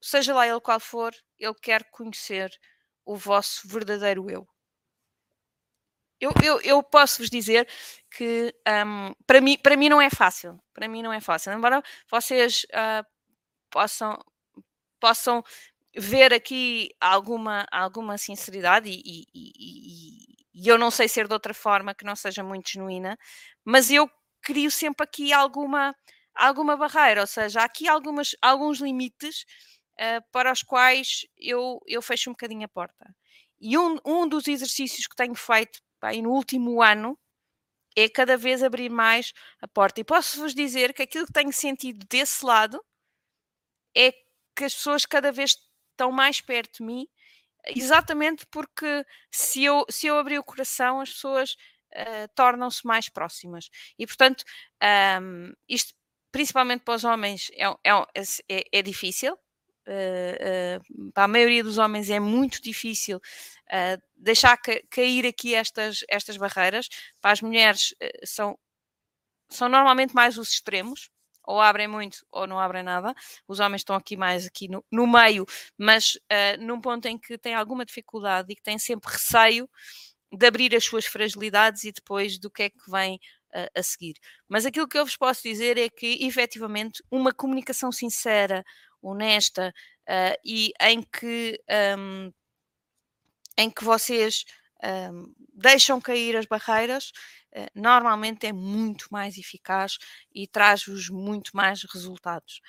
[0.02, 2.52] seja lá ele qual for, ele quer conhecer
[3.06, 4.48] o vosso verdadeiro eu.
[6.22, 7.68] Eu, eu, eu posso vos dizer
[8.12, 10.60] que um, para, mim, para mim não é fácil.
[10.74, 11.54] Para mim não é fácil.
[11.54, 13.06] Embora vocês uh,
[13.70, 14.20] possam,
[15.00, 15.44] possam
[15.96, 21.54] ver aqui alguma, alguma sinceridade e, e, e, e, eu não sei ser de outra
[21.54, 23.18] forma que não seja muito genuína,
[23.63, 24.10] mas eu
[24.42, 25.96] crio sempre aqui alguma,
[26.39, 29.45] alguma barreira, ou seja, há aqui algumas, alguns limites
[29.99, 33.13] uh, para os quais eu, eu fecho um bocadinho a porta.
[33.60, 37.19] E um, um dos exercícios que tenho feito bem, no último ano
[37.95, 39.99] é cada vez abrir mais a porta.
[39.99, 42.82] E posso-vos dizer que aquilo que tenho sentido desse lado
[43.95, 44.13] é
[44.56, 45.58] que as pessoas cada vez
[45.91, 47.08] estão mais perto de mim,
[47.67, 51.54] exatamente porque se eu, se eu abrir o coração, as pessoas
[51.93, 53.69] uh, tornam-se mais próximas.
[53.97, 54.43] E, portanto,
[55.21, 55.93] um, isto,
[56.32, 59.38] principalmente para os homens, é, é, é, é difícil.
[59.88, 65.56] Uh, uh, para a maioria dos homens é muito difícil uh, deixar ca cair aqui
[65.56, 66.88] estas, estas barreiras.
[67.22, 68.58] Para as mulheres são,
[69.50, 71.10] são normalmente mais os extremos,
[71.50, 73.13] ou abrem muito ou não abrem nada.
[73.48, 77.39] Os homens estão aqui mais aqui no, no meio, mas uh, num ponto em que
[77.39, 79.68] têm alguma dificuldade e que têm sempre receio
[80.32, 83.20] de abrir as suas fragilidades e depois do que é que vem
[83.55, 84.15] uh, a seguir.
[84.47, 88.63] Mas aquilo que eu vos posso dizer é que, efetivamente, uma comunicação sincera,
[89.01, 89.73] honesta
[90.07, 91.59] uh, e em que,
[91.97, 92.31] um,
[93.57, 94.45] em que vocês
[95.12, 97.12] um, deixam cair as barreiras,
[97.55, 99.97] uh, normalmente é muito mais eficaz
[100.33, 102.62] e traz-vos muito mais resultados.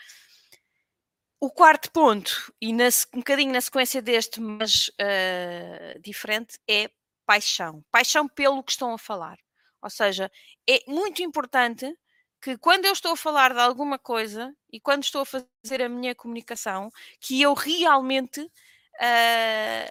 [1.42, 6.90] O quarto ponto, e na, um bocadinho na sequência deste, mas uh, diferente, é
[7.24, 7.82] paixão.
[7.90, 9.38] Paixão pelo que estão a falar.
[9.82, 10.30] Ou seja,
[10.68, 11.94] é muito importante
[12.40, 15.88] que quando eu estou a falar de alguma coisa e quando estou a fazer a
[15.88, 16.90] minha comunicação,
[17.20, 19.90] que eu realmente uh,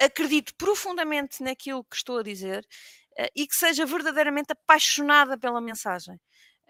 [0.00, 2.66] acredito profundamente naquilo que estou a dizer
[3.18, 6.20] uh, e que seja verdadeiramente apaixonada pela mensagem.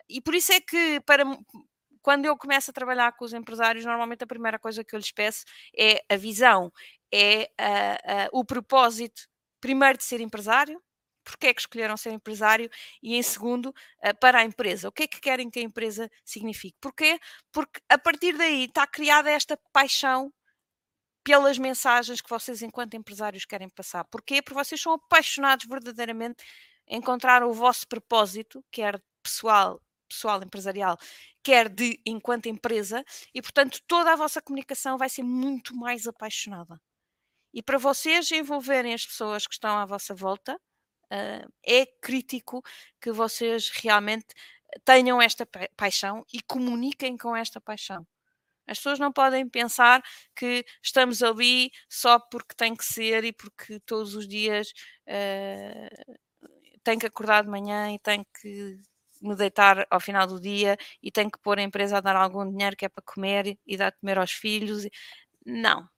[0.08, 1.24] E por isso é que, para,
[2.00, 5.12] quando eu começo a trabalhar com os empresários, normalmente a primeira coisa que eu lhes
[5.12, 5.44] peço
[5.76, 6.72] é a visão,
[7.12, 9.22] é uh, o propósito,
[9.60, 10.80] primeiro de ser empresário,
[11.30, 12.70] porque é que escolheram ser empresário
[13.02, 13.74] e em segundo
[14.20, 14.88] para a empresa.
[14.88, 16.76] O que é que querem que a empresa signifique?
[16.80, 17.18] Porquê?
[17.52, 20.32] Porque a partir daí está criada esta paixão
[21.24, 24.04] pelas mensagens que vocês, enquanto empresários, querem passar.
[24.04, 24.40] Porquê?
[24.40, 26.42] Porque vocês são apaixonados verdadeiramente
[26.86, 30.96] em encontrar o vosso propósito, quer pessoal, pessoal empresarial,
[31.42, 36.80] quer de enquanto empresa, e portanto toda a vossa comunicação vai ser muito mais apaixonada.
[37.52, 40.58] E para vocês envolverem as pessoas que estão à vossa volta,
[41.12, 42.62] uh, é crítico
[43.00, 44.26] que vocês realmente
[44.84, 48.06] tenham esta pa paixão e comuniquem com esta paixão.
[48.66, 50.02] As pessoas não podem pensar
[50.36, 54.72] que estamos ali só porque tem que ser e porque todos os dias
[55.08, 56.14] uh,
[56.84, 58.78] tenho que acordar de manhã e tenho que
[59.22, 62.48] me deitar ao final do dia e tenho que pôr a empresa a dar algum
[62.48, 64.86] dinheiro que é para comer e dar de comer aos filhos.
[65.44, 65.88] Não,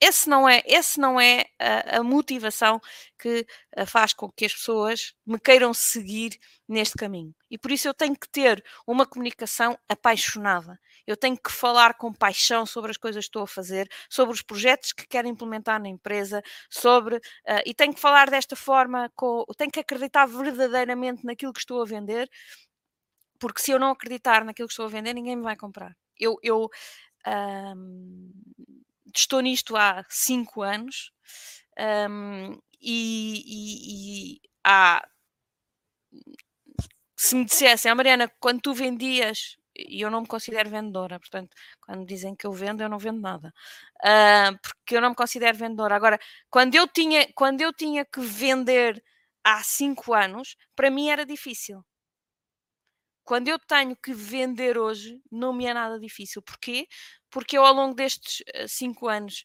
[0.00, 2.80] esse não é, esse não é a, a motivação
[3.18, 7.34] que eh, faz com que as pessoas me queiram seguir neste caminho.
[7.50, 10.78] E por isso eu tenho que ter uma comunicação apaixonada.
[11.06, 14.42] Eu tenho que falar com paixão sobre as coisas que estou a fazer, sobre os
[14.42, 19.44] projetos que quero implementar na empresa, sobre uh, e tenho que falar desta forma, com,
[19.56, 22.28] tenho que acreditar verdadeiramente naquilo que estou a vender,
[23.38, 25.96] porque se eu não acreditar naquilo que estou a vender, ninguém me vai comprar.
[26.18, 26.68] Eu, eu
[27.26, 28.30] um,
[29.20, 31.10] estou nisto há cinco anos
[32.10, 35.06] um, e, e, e há
[37.16, 41.54] se me dissessem, ah, Mariana, quando tu vendias, e eu não me considero vendedora, portanto,
[41.80, 43.52] quando dizem que eu vendo, eu não vendo nada,
[44.04, 45.96] uh, porque eu não me considero vendedora.
[45.96, 46.18] Agora,
[46.50, 49.02] quando eu tinha, quando eu tinha que vender
[49.44, 51.84] há cinco anos, para mim era difícil.
[53.24, 56.40] Quando eu tenho que vender hoje, não me é nada difícil.
[56.42, 56.86] Porquê?
[57.36, 59.44] Porque eu, ao longo destes uh, cinco anos,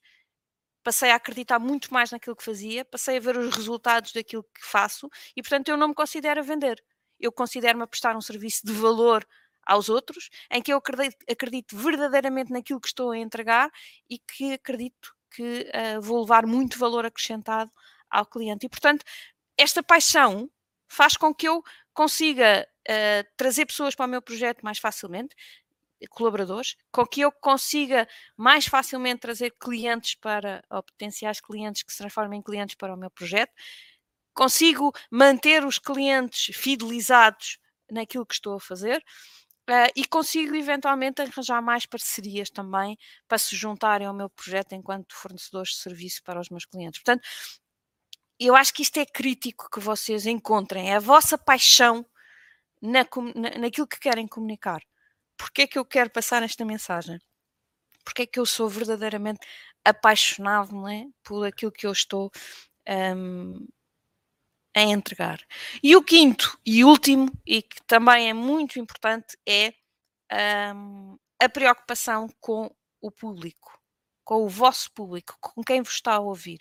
[0.82, 4.66] passei a acreditar muito mais naquilo que fazia, passei a ver os resultados daquilo que
[4.66, 6.82] faço e, portanto, eu não me considero vender.
[7.20, 9.28] Eu considero-me a prestar um serviço de valor
[9.66, 13.70] aos outros, em que eu acredito, acredito, verdadeiramente naquilo que estou a entregar
[14.10, 17.70] e que acredito que uh, vou levar muito valor acrescentado
[18.10, 18.68] ao cliente.
[18.68, 19.04] E, portanto,
[19.58, 20.50] esta paixão
[20.88, 21.62] faz com que eu
[21.94, 25.36] consiga uh, trazer pessoas para o meu projeto mais facilmente,
[26.08, 32.00] colaboradores, com que eu consiga mais facilmente trazer clientes para, ou potenciais clientes que se
[32.00, 33.52] transformem em clientes para o meu projeto,
[34.34, 37.58] consigo manter os clientes fidelizados
[37.90, 39.04] naquilo que estou a fazer
[39.70, 45.16] Uh, e consigo eventualmente arranjar mais parcerias também para se juntarem ao meu projeto enquanto
[45.16, 47.00] fornecedores de serviço para os meus clientes.
[47.02, 47.26] Portanto,
[48.40, 52.06] eu acho que isto é crítico que vocês encontrem, é a vossa paixão
[52.82, 54.82] na, na, naquilo que querem comunicar.
[55.42, 57.20] Porquê é que eu quero passar esta mensagem?
[58.06, 59.40] Porque é que eu sou verdadeiramente
[59.84, 61.08] apaixonado não é?
[61.24, 62.32] por aquilo que eu estou
[62.88, 63.68] um,
[64.76, 65.40] a entregar.
[65.82, 69.74] E o quinto e último, e que também é muito importante, é
[70.76, 72.70] um, a preocupação com
[73.02, 73.80] o público,
[74.24, 76.60] com o vosso público, com quem vos está a ouvir.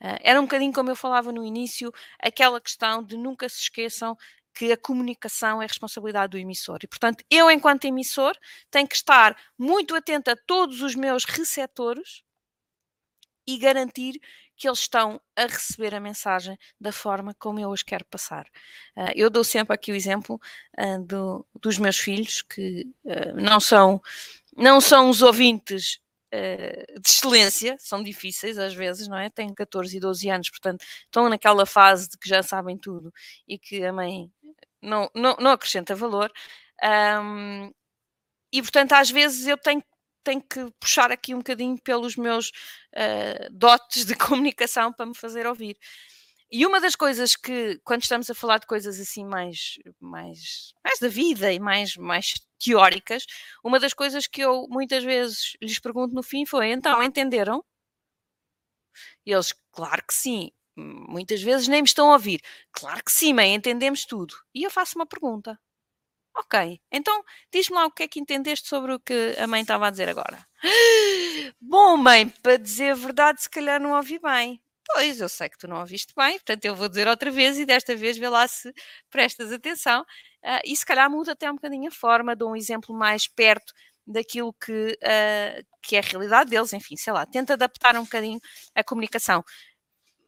[0.00, 4.16] Uh, era um bocadinho como eu falava no início, aquela questão de nunca se esqueçam
[4.54, 6.78] que a comunicação é responsabilidade do emissor.
[6.82, 8.36] E, portanto, eu, enquanto emissor,
[8.70, 12.22] tenho que estar muito atento a todos os meus receptores
[13.46, 14.20] e garantir
[14.56, 18.46] que eles estão a receber a mensagem da forma como eu os quero passar.
[18.96, 20.40] Uh, eu dou sempre aqui o exemplo
[20.78, 24.00] uh, do, dos meus filhos, que uh, não são
[24.56, 25.98] não são os ouvintes
[26.32, 29.30] de excelência, são difíceis às vezes, não é?
[29.30, 33.12] Têm 14 e 12 anos, portanto, estão naquela fase de que já sabem tudo
[33.46, 34.32] e que a mãe
[34.84, 36.32] não, não, não acrescenta valor.
[37.22, 37.72] Um,
[38.52, 39.82] e portanto, às vezes eu tenho
[40.24, 45.46] tenho que puxar aqui um bocadinho pelos meus uh, dotes de comunicação para me fazer
[45.46, 45.76] ouvir.
[46.50, 50.98] E uma das coisas que, quando estamos a falar de coisas assim mais, mais, mais
[51.00, 53.26] da vida e mais, mais teóricas,
[53.62, 57.62] uma das coisas que eu muitas vezes lhes pergunto no fim foi: então, entenderam?
[59.26, 60.50] E eles, claro que sim.
[60.76, 62.40] Muitas vezes nem me estão a ouvir.
[62.72, 64.34] Claro que sim, mãe, entendemos tudo.
[64.54, 65.58] E eu faço uma pergunta.
[66.36, 69.86] Ok, então diz-me lá o que é que entendeste sobre o que a mãe estava
[69.86, 70.44] a dizer agora.
[71.60, 74.60] Bom, mãe, para dizer a verdade, se calhar não ouvi bem.
[74.86, 77.64] Pois, eu sei que tu não ouviste bem, portanto eu vou dizer outra vez e
[77.64, 78.72] desta vez vê lá se
[79.10, 80.02] prestas atenção.
[80.44, 83.72] Uh, e se calhar muda até um bocadinho a forma, dou um exemplo mais perto
[84.06, 88.40] daquilo que, uh, que é a realidade deles, enfim, sei lá, tenta adaptar um bocadinho
[88.74, 89.42] a comunicação.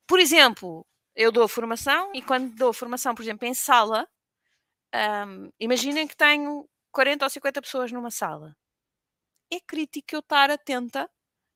[0.06, 4.08] Por exemplo, eu dou formação e quando dou formação, por exemplo, em sala,
[4.94, 8.56] um, imaginem que tenho 40 ou 50 pessoas numa sala.
[9.52, 11.10] É crítico eu estar atenta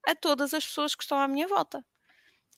[0.06, 1.84] a todas as pessoas que estão à minha volta.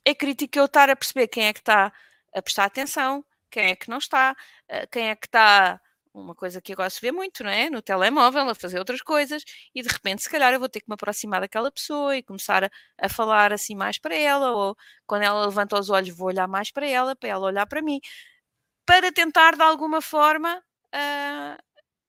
[0.04, 1.92] É crítico eu estar a perceber quem é que está
[2.34, 4.36] a prestar atenção, quem é que não está,
[4.68, 5.80] ah, quem é que está.
[6.14, 7.70] Uma coisa que agora se vê muito, não é?
[7.70, 9.42] No telemóvel, a fazer outras coisas,
[9.74, 12.64] e de repente, se calhar, eu vou ter que me aproximar daquela pessoa e começar
[12.64, 12.70] a,
[13.00, 16.70] a falar assim mais para ela, ou quando ela levanta os olhos, vou olhar mais
[16.70, 17.98] para ela, para ela olhar para mim,
[18.86, 20.58] para tentar de alguma forma
[20.94, 21.62] uh,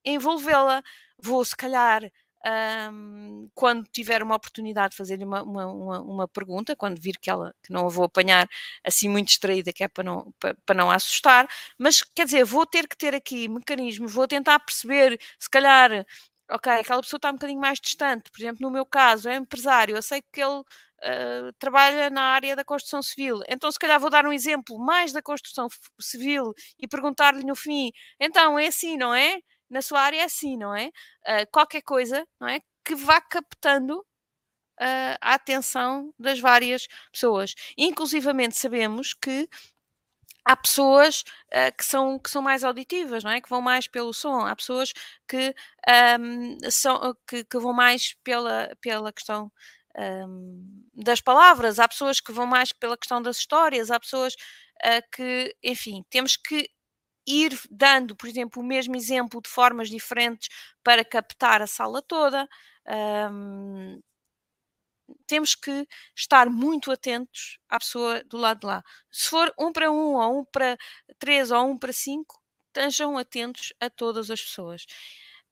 [0.04, 0.82] envolvê-la.
[1.18, 2.02] Vou, se calhar,
[2.46, 7.54] um, quando tiver uma oportunidade de fazer-lhe uma, uma, uma, pergunta, quando vir que ela
[7.62, 8.48] que não a vou apanhar
[8.84, 12.66] assim muito distraída, que é para não, para, para não assustar, mas quer dizer, vou
[12.66, 16.04] ter que ter aqui mecanismos, vou tentar perceber, se calhar,
[16.50, 19.96] ok, aquela pessoa está um bocadinho mais distante, por exemplo, no meu caso, é empresário,
[19.96, 20.62] eu sei que ele
[21.04, 23.42] Uh, trabalha na área da construção civil.
[23.46, 25.68] Então, se calhar, vou dar um exemplo mais da construção
[26.00, 29.38] civil e perguntar-lhe no fim: então é assim, não é?
[29.70, 30.88] Na sua área é assim, não é?
[31.26, 32.60] Uh, qualquer coisa, não é?
[32.84, 37.54] Que vá captando uh, a atenção das várias pessoas.
[37.76, 39.48] Inclusivamente, sabemos que
[40.44, 41.22] há pessoas
[41.52, 43.40] uh, que, são, que são mais auditivas, não é?
[43.40, 44.92] Que vão mais pelo som, há pessoas
[45.28, 45.54] que,
[46.20, 49.50] um, são, que, que, vão mais pela, pela questão
[49.96, 55.02] um, das palavras, há pessoas que vão mais pela questão das histórias, há pessoas uh,
[55.12, 56.68] que, enfim, temos que
[57.26, 60.48] ir dando, por exemplo, o mesmo exemplo de formas diferentes
[60.82, 62.48] para captar a sala toda.
[63.30, 64.00] Um,
[65.26, 68.82] temos que estar muito atentos à pessoa do lado de lá.
[69.10, 70.76] Se for um para um, ou um para
[71.18, 74.84] três, ou um para cinco, estejam atentos a todas as pessoas.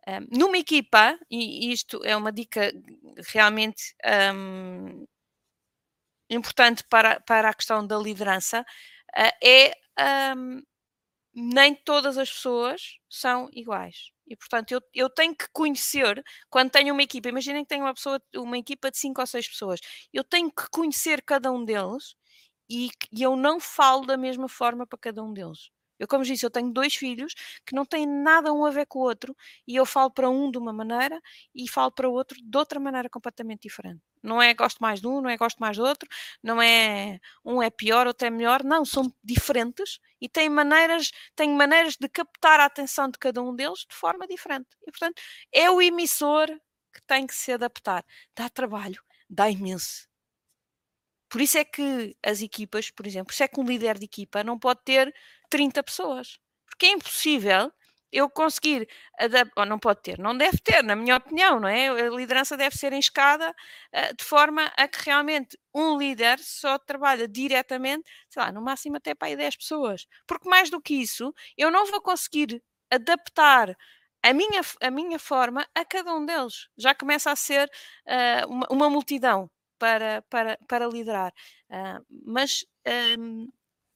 [0.09, 2.73] Um, numa equipa, e isto é uma dica
[3.33, 3.95] realmente
[4.35, 5.07] um,
[6.31, 9.73] importante para, para a questão da liderança, uh, é
[10.37, 10.63] um,
[11.35, 14.11] nem todas as pessoas são iguais.
[14.27, 17.95] E portanto, eu, eu tenho que conhecer, quando tenho uma equipa, imaginem que tenho uma
[17.95, 19.81] pessoa, uma equipa de 5 ou 6 pessoas,
[20.13, 22.15] eu tenho que conhecer cada um deles
[22.71, 25.71] e, e eu não falo da mesma forma para cada um deles.
[26.03, 27.33] Eu, como disse, eu tenho dois filhos
[27.65, 29.37] que não têm nada um a ver com o outro
[29.67, 31.21] e eu falo para um de uma maneira
[31.55, 34.01] e falo para o outro de outra maneira completamente diferente.
[34.23, 36.09] Não é gosto mais de um, não é gosto mais do outro,
[36.43, 41.51] não é um é pior, outro é melhor, não, são diferentes e têm maneiras, têm
[41.51, 44.69] maneiras de captar a atenção de cada um deles de forma diferente.
[44.87, 45.21] E portanto,
[45.53, 46.49] é o emissor
[46.93, 48.05] que tem que se adaptar.
[48.37, 50.12] Dá trabalho, dá imenso.
[51.33, 54.05] Por isso é que as equipas, por exemplo, por isso é que um líder de
[54.05, 55.15] equipa não pode ter
[55.49, 56.39] 30 pessoas.
[56.67, 57.73] Porque é impossível
[58.13, 58.87] eu conseguir
[59.19, 61.89] adaptar, não pode ter, não deve ter, na minha opinião, não é?
[61.89, 66.79] A liderança deve ser em escada uh, de forma a que realmente um líder só
[66.79, 70.07] trabalha diretamente, sei lá, no máximo até para aí 10 pessoas.
[70.27, 73.75] Porque mais do que isso, eu não vou conseguir adaptar
[74.23, 76.69] a minha, a minha forma a cada um deles.
[76.77, 77.71] Já começa a ser
[78.07, 79.51] uh, uma, uma, multidão
[79.83, 81.35] para, para, para liderar.
[81.69, 82.65] Uh, mas
[83.19, 83.49] um,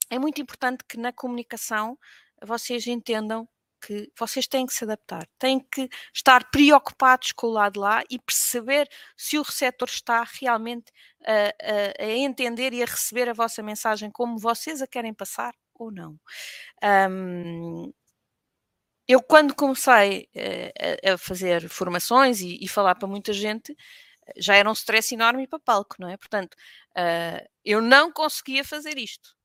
[0.09, 1.97] é muito importante que na comunicação
[2.43, 3.47] vocês entendam
[3.79, 8.19] que vocês têm que se adaptar, têm que estar preocupados com o lado lá e
[8.19, 10.91] perceber se o receptor está realmente
[11.25, 15.55] a, a, a entender e a receber a vossa mensagem como vocês a querem passar
[15.73, 16.19] ou não.
[17.09, 17.93] Um,
[19.07, 23.73] eu, quando comecei uh, a fazer formações e, e, falar para muita gente,
[24.35, 26.17] já era um stress enorme para palco, não é?
[26.17, 26.55] Portanto,
[26.97, 29.35] uh, eu não conseguia fazer isto.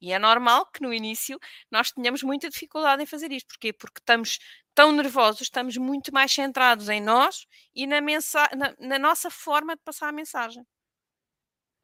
[0.00, 1.38] E é normal que no início
[1.70, 3.48] nós tenhamos muita dificuldade em fazer isto.
[3.48, 3.72] Porquê?
[3.72, 4.38] Porque estamos
[4.74, 9.82] tão nervosos, estamos muito mais centrados em nós e na, na, na nossa forma de
[9.82, 10.64] passar a mensagem.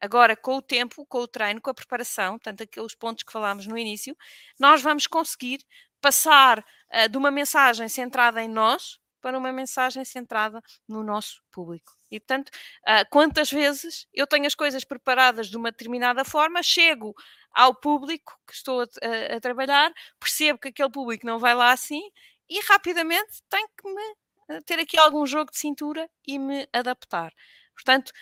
[0.00, 3.66] Agora, com o tempo, com o treino, com a preparação, portanto, aqueles pontos que falámos
[3.66, 4.16] no início,
[4.60, 5.64] nós vamos conseguir
[6.00, 11.96] passar uh, de uma mensagem centrada em nós para uma mensagem centrada no nosso público.
[12.16, 17.14] E, portanto, uh, quantas vezes eu tenho as coisas preparadas de uma determinada forma, chego
[17.52, 21.72] ao público que estou a, a, a trabalhar, percebo que aquele público não vai lá
[21.72, 22.02] assim
[22.48, 24.16] e rapidamente tenho que me
[24.50, 27.32] eh, ter aqui algum jogo de cintura e me adaptar.
[27.74, 28.12] Portanto,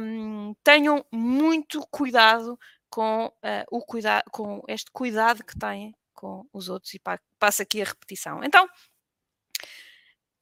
[0.00, 2.58] um, tenham muito cuidado
[2.90, 7.00] com, uh, o cuida com este cuidado que têm com os outros e
[7.38, 8.42] passa aqui a repetição.
[8.42, 8.68] Então,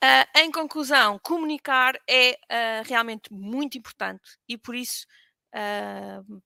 [0.04, 5.06] Uh, em conclusão, comunicar é uh, realmente muito importante e por isso,
[5.54, 6.42] uh,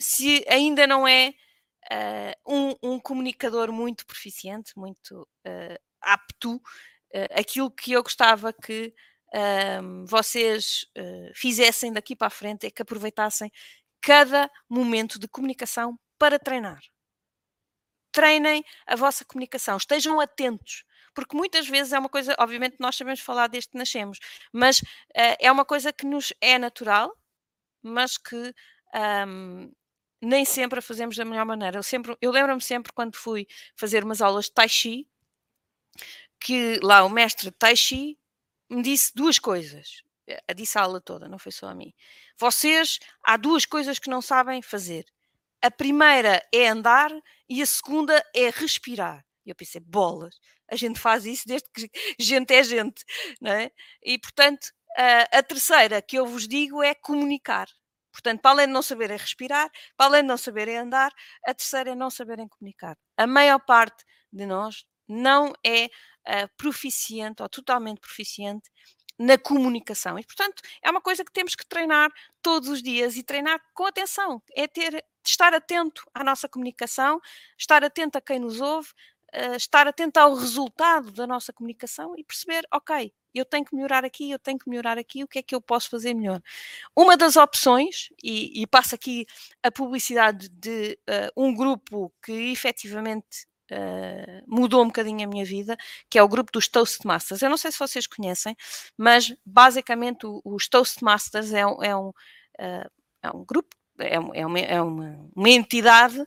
[0.00, 1.34] se ainda não é
[2.46, 5.28] um, um, comunicador muito proficiente, muito
[6.00, 6.62] apto,
[7.36, 8.94] aquilo que eu gostava que
[10.06, 10.86] vocês
[11.34, 13.50] fizessem daqui para a frente é que aproveitassem
[14.00, 16.80] cada momento de comunicação para treinar.
[18.12, 23.20] Treinem a vossa comunicação, estejam atentos porque muitas vezes é uma coisa, obviamente nós sabemos
[23.20, 24.18] falar desde que nascemos,
[24.52, 27.16] mas uh, é uma coisa que nos é natural,
[27.82, 28.54] mas que
[29.26, 29.72] um,
[30.20, 31.78] nem sempre a fazemos da melhor maneira.
[31.78, 35.08] Eu, eu lembro-me sempre quando fui fazer umas aulas de Tai Chi,
[36.40, 38.18] que lá o mestre de Tai Chi
[38.70, 40.02] me disse duas coisas.
[40.48, 41.92] A disse a aula toda, não foi só a mim.
[42.38, 45.04] Vocês, há duas coisas que não sabem fazer.
[45.60, 47.10] A primeira é andar
[47.48, 49.24] e a segunda é respirar.
[49.44, 50.38] E eu pensei, bolas,
[50.70, 53.04] a gente faz isso desde que gente é gente,
[53.40, 53.70] não é?
[54.02, 57.68] E portanto, a, a terceira que eu vos digo é comunicar.
[58.12, 61.10] Portanto, para além de não saberem respirar, para além de não saberem andar,
[61.46, 62.96] a terceira é não saberem comunicar.
[63.16, 68.70] A maior parte de nós não é uh, proficiente ou totalmente proficiente
[69.18, 70.18] na comunicação.
[70.18, 72.10] E, portanto, é uma coisa que temos que treinar
[72.42, 74.42] todos os dias e treinar com atenção.
[74.54, 77.20] É ter, estar atento à nossa comunicação,
[77.58, 78.88] estar atento a quem nos ouve,
[79.34, 84.04] uh, estar atento ao resultado da nossa comunicação e perceber, ok, eu tenho que melhorar
[84.04, 86.40] aqui, eu tenho que melhorar aqui, o que é que eu posso fazer melhor?
[86.94, 89.26] Uma das opções, e, e passo aqui
[89.62, 95.76] a publicidade de uh, um grupo que efetivamente uh, mudou um bocadinho a minha vida,
[96.10, 97.42] que é o grupo dos Toastmasters.
[97.42, 98.56] Eu não sei se vocês conhecem,
[98.96, 102.90] mas basicamente os Toastmasters é um, é um, uh,
[103.22, 106.24] é um grupo é, é, uma, é uma, uma, entidade uh,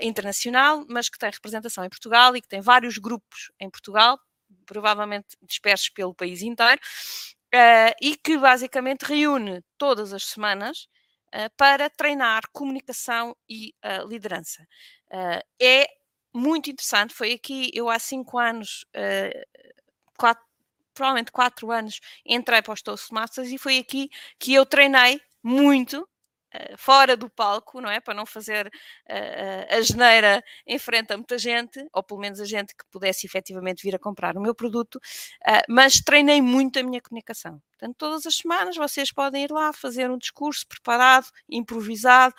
[0.00, 4.18] internacional, mas que tem representação em Portugal e que tem vários grupos em Portugal,
[4.66, 6.80] provavelmente dispersos pelo país inteiro,
[7.54, 10.88] uh, e que basicamente reúne todas as semanas
[11.34, 13.74] uh, para treinar comunicação e
[14.08, 14.66] liderança.
[15.60, 15.86] é
[16.32, 18.86] muito interessante, foi aqui, eu há cinco anos,
[20.16, 20.44] quatro,
[20.94, 24.08] provavelmente quatro anos, entrei para os Toastmasters e foi aqui
[24.38, 26.08] que eu treinei muito
[26.76, 28.00] fora do palco, não é?
[28.00, 32.44] Para não fazer uh, a geneira em frente a muita gente, ou pelo menos a
[32.44, 36.82] gente que pudesse efetivamente vir a comprar o meu produto, uh, mas treinei muito a
[36.82, 37.60] minha comunicação.
[37.70, 42.34] Portanto, todas as semanas vocês podem ir lá fazer um discurso preparado, improvisado,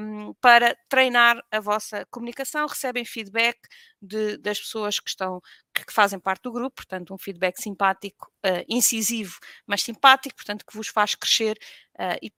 [0.00, 3.58] um, para treinar a vossa comunicação, recebem feedback
[4.02, 5.40] de, das pessoas que estão
[5.72, 10.76] que fazem parte do grupo, portanto, um feedback simpático, uh, incisivo, mas simpático, portanto, que
[10.76, 11.58] vos faz crescer
[12.22, 12.30] e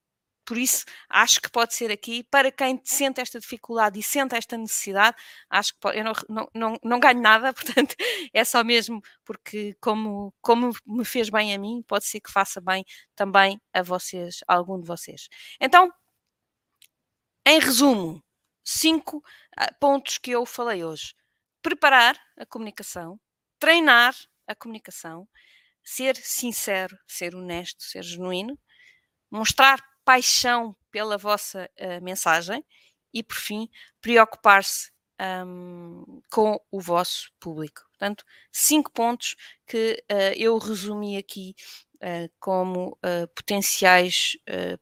[0.48, 4.56] por isso, acho que pode ser aqui, para quem sente esta dificuldade e sente esta
[4.56, 5.14] necessidade,
[5.50, 7.52] acho que pode, eu não, não, não, não, ganho nada,
[7.84, 7.94] portanto,
[8.32, 12.62] é só mesmo porque, como, como me fez bem a mim, pode ser que faça
[12.62, 12.82] bem
[13.14, 15.28] também a vocês, a algum de vocês.
[15.60, 15.92] Então,
[17.46, 18.24] em resumo,
[18.64, 19.22] cinco
[19.54, 21.14] ah, pontos que eu falei hoje.
[21.60, 23.20] Preparar a comunicação,
[23.58, 24.14] treinar
[24.46, 25.28] a comunicação,
[25.84, 28.58] ser sincero, ser honesto, ser genuíno,
[29.30, 29.78] mostrar
[30.08, 32.64] paixão pela vossa uh, mensagem
[33.12, 33.68] e, por fim,
[34.00, 34.90] preocupar-se
[35.20, 37.82] um, com o vosso público.
[37.90, 39.36] Portanto, cinco pontos
[39.66, 41.54] que uh, eu resumi aqui
[41.96, 44.38] uh, como uh, potenciais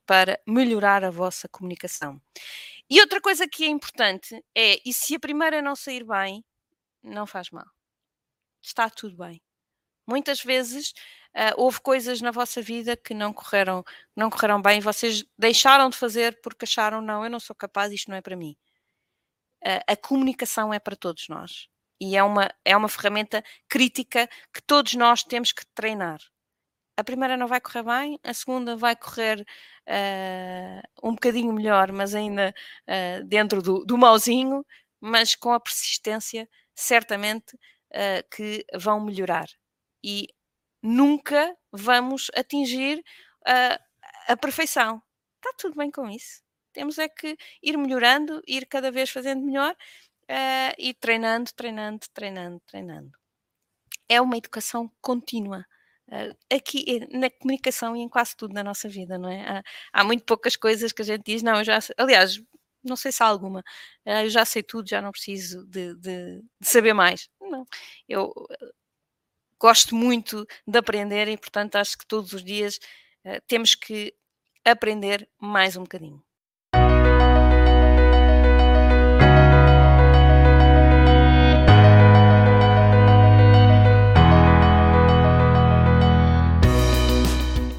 [0.07, 2.23] para melhorar a vossa comunicação.
[2.89, 6.45] E outra coisa que é importante é, e se a primeira não sair bem,
[7.03, 7.67] não faz mal.
[8.63, 9.43] Está tudo bem.
[10.07, 10.95] Muitas vezes
[11.57, 13.85] houve coisas na vossa vida que não correram,
[14.17, 18.11] não correram bem, vocês deixaram de fazer porque acharam, não, eu não sou capaz, isto
[18.11, 18.57] não é para mim
[19.67, 21.69] a, a comunicação é para todos nós
[22.01, 26.21] e é uma, é uma ferramenta crítica que todos nós temos que treinar.
[26.97, 32.15] A primeira não vai correr bem, a segunda vai correr uh, um bocadinho melhor, mas
[32.15, 32.55] ainda
[32.89, 34.65] uh, dentro do, do mauzinho,
[35.01, 39.47] mas com a persistência, certamente uh, que vão melhorar.
[40.03, 40.29] E
[40.87, 43.03] nunca vamos atingir
[44.27, 45.03] a perfeição.
[45.37, 46.43] Está tudo bem com isso.
[46.73, 52.61] Temos é que ir melhorando, ir cada vez fazendo melhor uh, e treinando, treinando, treinando,
[52.67, 53.13] treinando.
[54.09, 55.65] É uma educação contínua.
[56.09, 59.41] Uh, aqui eh, na comunicação e em quase tudo na nossa vida, não é?
[59.59, 59.63] Há,
[59.93, 61.79] há muito poucas coisas que a gente diz, não, eu já.
[61.97, 62.41] Aliás,
[62.85, 66.43] não sei se há alguma, uh, eu já sei tudo, já não preciso de, de,
[66.61, 67.29] de saber mais.
[67.41, 67.65] Não,
[68.09, 68.33] eu
[69.61, 72.79] gosto muito de aprender e, portanto, acho que todos os dias
[73.25, 74.15] uh, temos que
[74.65, 76.26] aprender mais um bocadinho.